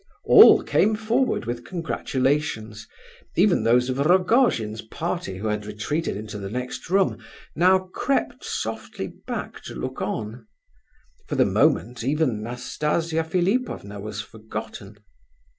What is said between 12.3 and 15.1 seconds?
Nastasia Philipovna was forgotten.